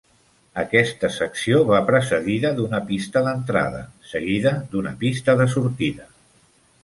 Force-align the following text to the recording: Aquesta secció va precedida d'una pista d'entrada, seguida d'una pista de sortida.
Aquesta 0.59 1.09
secció 1.15 1.59
va 1.71 1.81
precedida 1.89 2.51
d'una 2.59 2.79
pista 2.87 3.23
d'entrada, 3.27 3.83
seguida 4.15 4.53
d'una 4.71 4.97
pista 5.05 5.37
de 5.43 5.47
sortida. 5.57 6.09